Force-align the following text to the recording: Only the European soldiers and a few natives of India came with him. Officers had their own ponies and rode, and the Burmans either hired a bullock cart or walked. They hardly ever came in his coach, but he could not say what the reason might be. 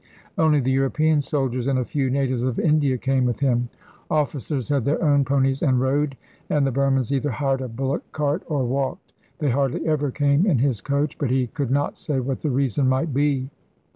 Only 0.35 0.59
the 0.59 0.71
European 0.71 1.21
soldiers 1.21 1.67
and 1.67 1.77
a 1.77 1.85
few 1.85 2.09
natives 2.09 2.41
of 2.41 2.57
India 2.57 2.97
came 2.97 3.23
with 3.25 3.39
him. 3.39 3.69
Officers 4.09 4.69
had 4.69 4.83
their 4.83 4.99
own 5.03 5.23
ponies 5.23 5.61
and 5.61 5.79
rode, 5.79 6.17
and 6.49 6.65
the 6.65 6.71
Burmans 6.71 7.11
either 7.13 7.29
hired 7.29 7.61
a 7.61 7.67
bullock 7.67 8.11
cart 8.11 8.41
or 8.47 8.65
walked. 8.65 9.13
They 9.37 9.51
hardly 9.51 9.85
ever 9.85 10.09
came 10.09 10.47
in 10.47 10.57
his 10.57 10.81
coach, 10.81 11.19
but 11.19 11.29
he 11.29 11.45
could 11.45 11.69
not 11.69 11.99
say 11.99 12.19
what 12.19 12.39
the 12.41 12.49
reason 12.49 12.89
might 12.89 13.13
be. 13.13 13.51